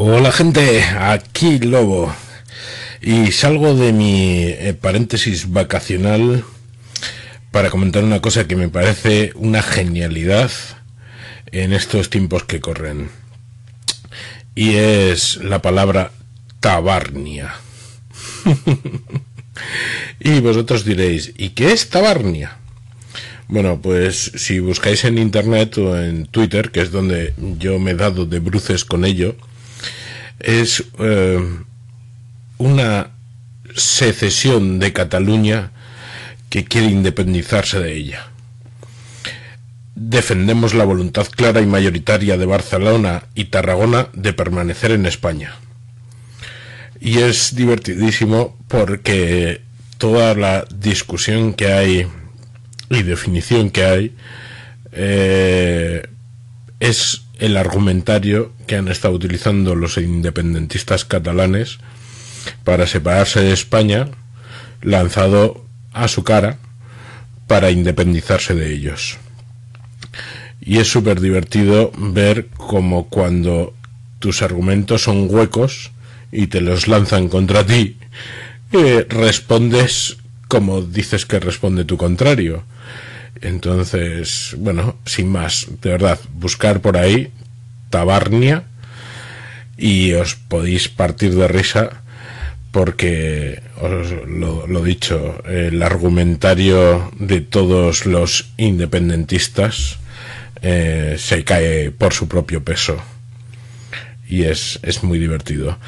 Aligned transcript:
Hola 0.00 0.30
gente, 0.30 0.80
aquí 0.84 1.58
Lobo. 1.58 2.14
Y 3.02 3.32
salgo 3.32 3.74
de 3.74 3.92
mi 3.92 4.44
eh, 4.44 4.72
paréntesis 4.80 5.50
vacacional 5.50 6.44
para 7.50 7.68
comentar 7.68 8.04
una 8.04 8.20
cosa 8.20 8.46
que 8.46 8.54
me 8.54 8.68
parece 8.68 9.32
una 9.34 9.60
genialidad 9.60 10.52
en 11.50 11.72
estos 11.72 12.10
tiempos 12.10 12.44
que 12.44 12.60
corren. 12.60 13.10
Y 14.54 14.74
es 14.76 15.38
la 15.38 15.62
palabra 15.62 16.12
tabarnia. 16.60 17.56
y 20.20 20.38
vosotros 20.38 20.84
diréis, 20.84 21.32
¿y 21.36 21.48
qué 21.50 21.72
es 21.72 21.90
tabarnia? 21.90 22.58
Bueno, 23.48 23.80
pues 23.82 24.30
si 24.36 24.60
buscáis 24.60 25.02
en 25.02 25.18
internet 25.18 25.76
o 25.78 26.00
en 26.00 26.26
Twitter, 26.26 26.70
que 26.70 26.82
es 26.82 26.92
donde 26.92 27.34
yo 27.58 27.80
me 27.80 27.90
he 27.90 27.96
dado 27.96 28.26
de 28.26 28.38
bruces 28.38 28.84
con 28.84 29.04
ello, 29.04 29.34
es 30.40 30.84
eh, 30.98 31.58
una 32.58 33.10
secesión 33.74 34.78
de 34.78 34.92
Cataluña 34.92 35.72
que 36.50 36.64
quiere 36.64 36.88
independizarse 36.88 37.78
de 37.80 37.94
ella. 37.94 38.28
Defendemos 39.94 40.74
la 40.74 40.84
voluntad 40.84 41.26
clara 41.26 41.60
y 41.60 41.66
mayoritaria 41.66 42.36
de 42.36 42.46
Barcelona 42.46 43.24
y 43.34 43.46
Tarragona 43.46 44.08
de 44.12 44.32
permanecer 44.32 44.92
en 44.92 45.06
España. 45.06 45.56
Y 47.00 47.18
es 47.18 47.54
divertidísimo 47.54 48.56
porque 48.68 49.62
toda 49.98 50.34
la 50.34 50.64
discusión 50.74 51.54
que 51.54 51.72
hay 51.72 52.06
y 52.90 53.02
definición 53.02 53.70
que 53.70 53.84
hay 53.84 54.16
eh, 54.92 56.08
es 56.80 57.22
el 57.38 57.56
argumentario 57.56 58.52
que 58.66 58.76
han 58.76 58.88
estado 58.88 59.14
utilizando 59.14 59.74
los 59.74 59.96
independentistas 59.96 61.04
catalanes 61.04 61.78
para 62.64 62.86
separarse 62.86 63.40
de 63.40 63.52
España, 63.52 64.08
lanzado 64.82 65.64
a 65.92 66.08
su 66.08 66.24
cara 66.24 66.58
para 67.46 67.70
independizarse 67.70 68.54
de 68.54 68.72
ellos. 68.72 69.18
Y 70.60 70.78
es 70.78 70.88
súper 70.90 71.20
divertido 71.20 71.92
ver 71.96 72.48
como 72.56 73.08
cuando 73.08 73.74
tus 74.18 74.42
argumentos 74.42 75.02
son 75.02 75.28
huecos 75.30 75.92
y 76.32 76.48
te 76.48 76.60
los 76.60 76.88
lanzan 76.88 77.28
contra 77.28 77.64
ti, 77.64 77.96
eh, 78.72 79.06
respondes 79.08 80.18
como 80.48 80.80
dices 80.80 81.26
que 81.26 81.38
responde 81.38 81.84
tu 81.84 81.96
contrario. 81.96 82.64
Entonces, 83.40 84.54
bueno, 84.58 84.96
sin 85.04 85.28
más, 85.28 85.68
de 85.80 85.90
verdad, 85.90 86.18
buscar 86.34 86.80
por 86.80 86.96
ahí 86.96 87.30
Tabarnia 87.90 88.64
y 89.76 90.12
os 90.12 90.34
podéis 90.34 90.88
partir 90.88 91.34
de 91.34 91.48
risa 91.48 92.02
porque 92.72 93.62
os 93.80 94.12
lo, 94.26 94.82
dicho, 94.82 95.42
el 95.46 95.82
argumentario 95.82 97.10
de 97.18 97.40
todos 97.40 98.04
los 98.04 98.50
independentistas 98.56 99.98
eh, 100.60 101.16
se 101.18 101.44
cae 101.44 101.90
por 101.90 102.12
su 102.12 102.28
propio 102.28 102.62
peso 102.62 103.00
y 104.28 104.44
es, 104.44 104.78
es 104.82 105.02
muy 105.02 105.18
divertido. 105.18 105.78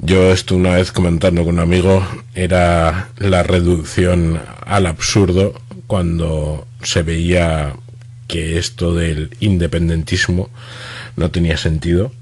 Yo 0.00 0.30
esto 0.30 0.54
una 0.54 0.76
vez 0.76 0.92
comentando 0.92 1.44
con 1.44 1.54
un 1.54 1.60
amigo 1.60 2.06
era 2.34 3.08
la 3.16 3.42
reducción 3.42 4.40
al 4.66 4.86
absurdo 4.86 5.54
cuando 5.86 6.67
se 6.82 7.02
veía 7.02 7.74
que 8.26 8.58
esto 8.58 8.94
del 8.94 9.30
independentismo 9.40 10.50
no 11.16 11.30
tenía 11.30 11.56
sentido 11.56 12.12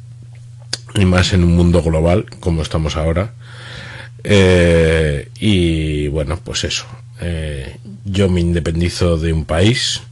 y 0.95 1.05
más 1.05 1.33
en 1.33 1.45
un 1.45 1.55
mundo 1.57 1.83
global 1.83 2.27
como 2.41 2.63
estamos 2.63 2.97
ahora. 2.97 3.35
Eh, 4.25 5.29
y 5.39 6.09
bueno 6.09 6.41
pues 6.43 6.65
eso 6.65 6.87
eh, 7.21 7.77
yo 8.05 8.29
me 8.29 8.41
independizo 8.41 9.19
de 9.19 9.33
un 9.33 9.45
país 9.45 10.03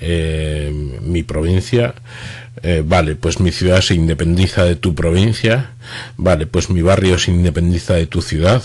eh, 0.00 0.72
mi 1.02 1.22
provincia 1.22 1.94
eh, 2.66 2.82
vale, 2.82 3.14
pues 3.14 3.40
mi 3.40 3.52
ciudad 3.52 3.82
se 3.82 3.94
independiza 3.94 4.64
de 4.64 4.74
tu 4.74 4.94
provincia, 4.94 5.72
vale, 6.16 6.46
pues 6.46 6.70
mi 6.70 6.80
barrio 6.80 7.18
se 7.18 7.30
independiza 7.30 7.92
de 7.92 8.06
tu 8.06 8.22
ciudad, 8.22 8.62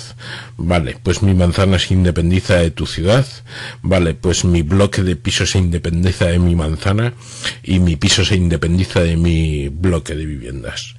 vale, 0.56 0.96
pues 1.04 1.22
mi 1.22 1.34
manzana 1.34 1.78
se 1.80 1.96
independiza 1.96 2.56
de 2.56 2.72
tu 2.72 2.86
ciudad, 2.86 3.28
vale, 3.82 4.14
pues 4.14 4.46
mi 4.46 4.62
bloque 4.62 5.04
de 5.04 5.18
piso 5.18 5.46
se 5.46 5.58
independiza 5.58 6.28
de 6.28 6.40
mi 6.40 6.56
manzana 6.56 7.12
y 7.62 7.80
mi 7.80 7.98
piso 7.98 8.24
se 8.24 8.38
independiza 8.38 9.02
de 9.02 9.18
mi 9.18 9.68
bloque 9.68 10.16
de 10.16 10.26
viviendas. 10.26 10.96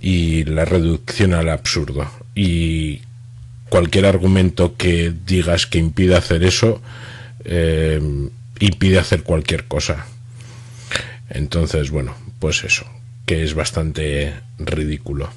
Y 0.00 0.44
la 0.44 0.64
reducción 0.64 1.34
al 1.34 1.50
absurdo. 1.50 2.10
Y 2.34 3.02
cualquier 3.68 4.06
argumento 4.06 4.76
que 4.78 5.12
digas 5.26 5.66
que 5.66 5.76
impide 5.76 6.16
hacer 6.16 6.42
eso, 6.42 6.80
eh, 7.44 8.00
impide 8.60 8.98
hacer 8.98 9.24
cualquier 9.24 9.64
cosa 9.64 10.06
entonces, 11.30 11.90
bueno, 11.90 12.14
pues 12.38 12.64
eso, 12.64 12.86
que 13.26 13.44
es 13.44 13.54
bastante 13.54 14.34
ridículo. 14.58 15.28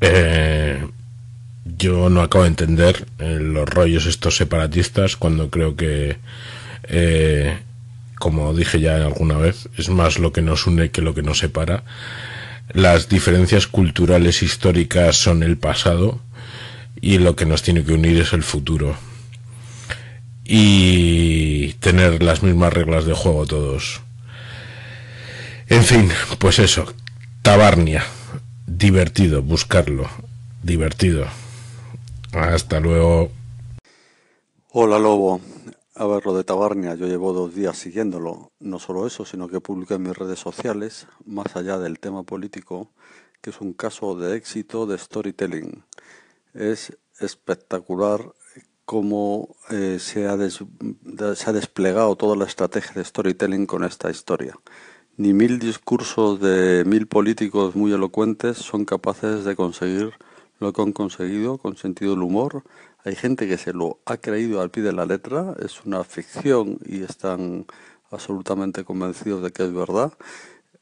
Eh, 0.00 0.86
yo 1.64 2.10
no 2.10 2.22
acabo 2.22 2.44
de 2.44 2.50
entender 2.50 3.06
eh, 3.18 3.38
los 3.40 3.68
rollos 3.68 4.06
estos 4.06 4.36
separatistas 4.36 5.16
cuando 5.16 5.50
creo 5.50 5.76
que, 5.76 6.16
eh, 6.84 7.58
como 8.18 8.54
dije 8.54 8.80
ya 8.80 8.96
alguna 8.96 9.36
vez, 9.36 9.68
es 9.76 9.88
más 9.88 10.18
lo 10.18 10.32
que 10.32 10.42
nos 10.42 10.66
une 10.66 10.90
que 10.90 11.02
lo 11.02 11.14
que 11.14 11.22
nos 11.22 11.38
separa. 11.38 11.84
Las 12.72 13.08
diferencias 13.08 13.66
culturales 13.66 14.42
históricas 14.42 15.16
son 15.16 15.42
el 15.42 15.56
pasado 15.56 16.20
y 17.00 17.18
lo 17.18 17.34
que 17.36 17.46
nos 17.46 17.62
tiene 17.62 17.84
que 17.84 17.92
unir 17.92 18.20
es 18.20 18.32
el 18.32 18.42
futuro. 18.42 18.96
Y 20.44 21.74
tener 21.74 22.22
las 22.22 22.42
mismas 22.42 22.72
reglas 22.72 23.04
de 23.04 23.14
juego 23.14 23.46
todos. 23.46 24.00
En 25.70 25.84
fin, 25.84 26.10
pues 26.40 26.58
eso, 26.58 26.84
Tabarnia, 27.42 28.02
divertido, 28.66 29.40
buscarlo, 29.40 30.08
divertido. 30.64 31.26
Hasta 32.32 32.80
luego. 32.80 33.30
Hola 34.72 34.98
Lobo, 34.98 35.40
a 35.94 36.06
ver 36.06 36.26
lo 36.26 36.36
de 36.36 36.42
Tabarnia, 36.42 36.96
yo 36.96 37.06
llevo 37.06 37.32
dos 37.32 37.54
días 37.54 37.78
siguiéndolo, 37.78 38.50
no 38.58 38.80
solo 38.80 39.06
eso, 39.06 39.24
sino 39.24 39.46
que 39.46 39.60
publico 39.60 39.94
en 39.94 40.02
mis 40.02 40.18
redes 40.18 40.40
sociales, 40.40 41.06
más 41.24 41.54
allá 41.54 41.78
del 41.78 42.00
tema 42.00 42.24
político, 42.24 42.90
que 43.40 43.50
es 43.50 43.60
un 43.60 43.72
caso 43.72 44.16
de 44.16 44.36
éxito 44.36 44.86
de 44.86 44.98
storytelling. 44.98 45.84
Es 46.52 46.98
espectacular 47.20 48.32
cómo 48.84 49.54
eh, 49.70 49.98
se, 50.00 50.26
ha 50.26 50.36
se 50.50 51.48
ha 51.48 51.52
desplegado 51.52 52.16
toda 52.16 52.34
la 52.34 52.46
estrategia 52.46 52.94
de 52.94 53.04
storytelling 53.04 53.66
con 53.66 53.84
esta 53.84 54.10
historia. 54.10 54.58
Ni 55.20 55.34
mil 55.34 55.58
discursos 55.58 56.40
de 56.40 56.82
mil 56.86 57.06
políticos 57.06 57.76
muy 57.76 57.92
elocuentes 57.92 58.56
son 58.56 58.86
capaces 58.86 59.44
de 59.44 59.54
conseguir 59.54 60.14
lo 60.60 60.72
que 60.72 60.80
han 60.80 60.92
conseguido 60.92 61.58
con 61.58 61.76
sentido 61.76 62.12
del 62.12 62.22
humor. 62.22 62.64
Hay 63.04 63.16
gente 63.16 63.46
que 63.46 63.58
se 63.58 63.74
lo 63.74 63.98
ha 64.06 64.16
creído 64.16 64.62
al 64.62 64.70
pie 64.70 64.82
de 64.82 64.94
la 64.94 65.04
letra, 65.04 65.54
es 65.62 65.84
una 65.84 66.04
ficción 66.04 66.78
y 66.86 67.02
están 67.02 67.66
absolutamente 68.10 68.82
convencidos 68.82 69.42
de 69.42 69.50
que 69.50 69.64
es 69.64 69.74
verdad. 69.74 70.14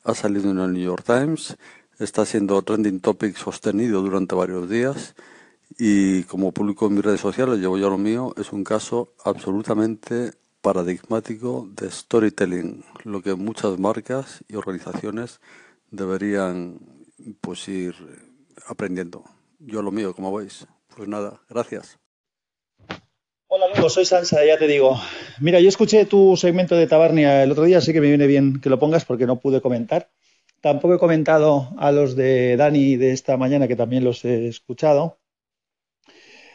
Ha 0.04 0.14
salido 0.14 0.52
en 0.52 0.60
el 0.60 0.72
New 0.72 0.84
York 0.84 1.02
Times, 1.04 1.56
está 1.98 2.24
siendo 2.24 2.62
trending 2.62 3.00
topic 3.00 3.34
sostenido 3.36 4.02
durante 4.02 4.36
varios 4.36 4.70
días 4.70 5.16
y 5.80 6.22
como 6.22 6.52
público 6.52 6.86
en 6.86 6.94
mis 6.94 7.04
redes 7.04 7.20
sociales, 7.20 7.58
llevo 7.58 7.76
yo 7.76 7.90
lo 7.90 7.98
mío, 7.98 8.34
es 8.36 8.52
un 8.52 8.62
caso 8.62 9.14
absolutamente 9.24 10.30
paradigmático 10.60 11.68
de 11.70 11.90
storytelling, 11.90 12.84
lo 13.04 13.22
que 13.22 13.34
muchas 13.34 13.78
marcas 13.78 14.44
y 14.48 14.56
organizaciones 14.56 15.40
deberían 15.90 16.78
pues 17.40 17.68
ir 17.68 17.94
aprendiendo. 18.66 19.24
Yo 19.58 19.82
lo 19.82 19.90
mío, 19.90 20.14
como 20.14 20.34
veis. 20.36 20.66
Pues 20.94 21.08
nada, 21.08 21.40
gracias. 21.48 21.98
Hola, 23.50 23.66
Lobo, 23.74 23.88
soy 23.88 24.04
Sansa, 24.04 24.44
ya 24.44 24.58
te 24.58 24.66
digo. 24.66 25.00
Mira, 25.40 25.60
yo 25.60 25.68
escuché 25.68 26.04
tu 26.04 26.36
segmento 26.36 26.76
de 26.76 26.86
Tabarnia 26.86 27.42
el 27.42 27.50
otro 27.50 27.64
día, 27.64 27.78
así 27.78 27.92
que 27.92 28.00
me 28.00 28.08
viene 28.08 28.26
bien 28.26 28.60
que 28.60 28.68
lo 28.68 28.78
pongas 28.78 29.04
porque 29.04 29.26
no 29.26 29.40
pude 29.40 29.62
comentar. 29.62 30.10
Tampoco 30.60 30.94
he 30.94 30.98
comentado 30.98 31.70
a 31.78 31.92
los 31.92 32.16
de 32.16 32.56
Dani 32.56 32.96
de 32.96 33.12
esta 33.12 33.36
mañana, 33.36 33.68
que 33.68 33.76
también 33.76 34.04
los 34.04 34.24
he 34.24 34.48
escuchado. 34.48 35.18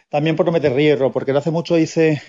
También 0.10 0.36
por 0.36 0.46
no 0.46 0.52
meter 0.52 0.78
hierro, 0.78 1.12
porque 1.12 1.32
no 1.32 1.40
hace 1.40 1.52
mucho 1.52 1.78
hice 1.78 2.22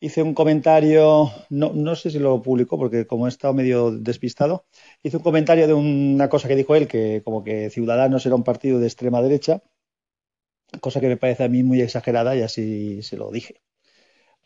hice 0.00 0.22
un 0.22 0.34
comentario, 0.34 1.30
no, 1.50 1.96
sé 1.96 2.10
si 2.10 2.18
lo 2.18 2.42
publicó 2.42 2.78
porque 2.78 3.06
como 3.06 3.26
he 3.26 3.28
estado 3.28 3.54
medio 3.54 3.90
despistado, 3.90 4.66
hice 5.02 5.16
un 5.16 5.22
comentario 5.22 5.66
de 5.66 5.74
una 5.74 6.28
cosa 6.28 6.48
que 6.48 6.56
dijo 6.56 6.74
él, 6.74 6.86
que 6.88 7.22
como 7.24 7.44
que 7.44 7.70
Ciudadanos 7.70 8.26
era 8.26 8.34
un 8.34 8.44
partido 8.44 8.78
de 8.78 8.86
extrema 8.86 9.22
derecha, 9.22 9.62
cosa 10.80 11.00
que 11.00 11.08
me 11.08 11.16
parece 11.16 11.44
a 11.44 11.48
mí 11.48 11.62
muy 11.62 11.80
exagerada 11.80 12.36
y 12.36 12.42
así 12.42 13.02
se 13.02 13.16
lo 13.16 13.30
dije. 13.30 13.62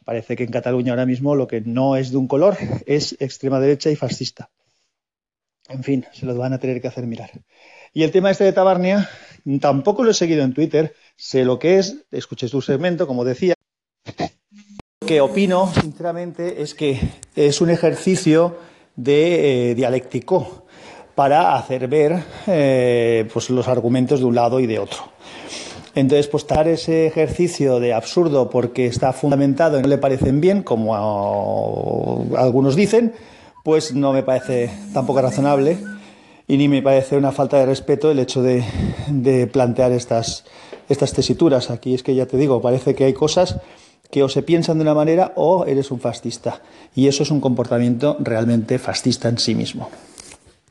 Parece 0.05 0.37
que 0.37 0.45
en 0.45 0.51
Cataluña 0.51 0.93
ahora 0.93 1.07
mismo 1.07 1.35
lo 1.35 1.47
que 1.47 1.61
no 1.61 1.97
es 1.97 2.11
de 2.11 2.17
un 2.17 2.29
color 2.29 2.57
es 2.87 3.17
extrema 3.21 3.61
derecha 3.61 3.91
y 3.91 3.97
fascista. 3.97 4.51
En 5.69 5.85
fin, 5.85 6.07
se 6.13 6.27
los 6.27 6.37
van 6.37 6.53
a 6.53 6.59
tener 6.59 6.81
que 6.81 6.89
hacer 6.89 7.07
mirar. 7.07 7.31
Y 7.93 8.03
el 8.03 8.11
tema 8.11 8.31
este 8.31 8.45
de 8.45 8.53
Tabarnia, 8.53 9.09
tampoco 9.61 10.05
lo 10.05 10.11
he 10.11 10.15
seguido 10.15 10.43
en 10.43 10.55
Twitter, 10.55 10.95
sé 11.17 11.45
lo 11.45 11.59
que 11.59 11.79
es, 11.79 12.05
escuché 12.11 12.49
su 12.49 12.61
segmento, 12.61 13.07
como 13.07 13.25
decía. 13.25 13.55
Que 15.07 15.23
opino, 15.23 15.73
sinceramente, 15.81 16.61
es 16.61 16.75
que 16.75 17.01
es 17.35 17.63
un 17.63 17.71
ejercicio 17.71 18.59
de 18.97 19.71
eh, 19.71 19.75
dialéctico 19.75 20.67
para 21.15 21.57
hacer 21.57 21.89
ver 21.89 22.23
eh, 22.47 23.27
pues 23.33 23.49
los 23.49 23.67
argumentos 23.67 24.21
de 24.21 24.27
un 24.27 24.35
lado 24.35 24.61
y 24.61 24.67
de 24.67 24.79
otro. 24.79 24.99
Entonces, 25.95 26.29
pues 26.29 26.47
ese 26.67 27.07
ejercicio 27.07 27.81
de 27.81 27.95
absurdo 27.95 28.51
porque 28.51 28.87
está 28.87 29.15
fundamentado 29.15 29.79
y 29.79 29.83
no 29.83 29.89
le 29.89 29.97
parecen 29.97 30.41
bien, 30.41 30.63
como 30.63 32.27
algunos 32.37 32.77
dicen, 32.77 33.15
pues 33.65 33.95
no 33.95 34.13
me 34.13 34.23
parece 34.23 34.71
tampoco 34.93 35.23
razonable 35.23 35.79
y 36.47 36.59
ni 36.59 36.69
me 36.69 36.83
parece 36.83 37.17
una 37.17 37.33
falta 37.33 37.57
de 37.57 37.65
respeto 37.65 38.11
el 38.11 38.19
hecho 38.19 38.43
de, 38.43 39.49
plantear 39.51 39.93
estas 39.93 40.45
tesituras. 40.89 41.71
Aquí 41.71 41.95
es 41.95 42.03
que 42.03 42.15
ya 42.15 42.27
te 42.27 42.37
digo, 42.37 42.61
parece 42.61 42.95
que 42.95 43.05
hay 43.05 43.15
cosas 43.15 43.57
que 44.11 44.23
o 44.23 44.29
se 44.29 44.43
piensan 44.43 44.79
de 44.79 44.83
una 44.83 44.95
manera 44.95 45.33
o 45.37 45.65
eres 45.67 45.91
un 45.91 46.01
fascista. 46.01 46.63
Y 46.95 47.07
eso 47.09 47.23
es 47.23 47.31
un 47.31 47.41
comportamiento 47.41 48.17
realmente 48.21 48.79
fascista 48.79 49.29
en 49.29 49.39
sí 49.39 49.55
mismo. 49.55 49.91